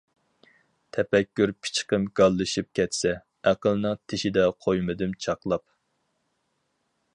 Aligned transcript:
تەپەككۇر 0.95 1.51
پىچىقىم 1.65 2.07
گاللىشىپ 2.21 2.71
كەتسە، 2.79 3.13
ئەقىلنىڭ 3.51 4.01
تېشىدا 4.13 4.49
قويمىدىم 4.67 5.15
چاقلاپ. 5.27 5.67